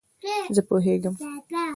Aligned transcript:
زه 0.55 0.61
پوهېږم! 0.67 1.15